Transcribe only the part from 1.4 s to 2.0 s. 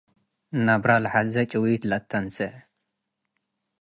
ጥዊት